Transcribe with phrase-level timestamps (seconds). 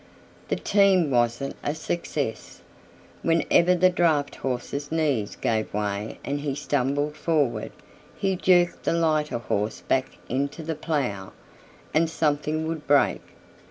[0.47, 2.61] The team wasn't a success.
[3.21, 7.71] Whenever the draught horse's knees gave way and he stumbled forward,
[8.17, 11.33] he jerked the lighter horse back into the plough,
[11.93, 13.21] and something would break.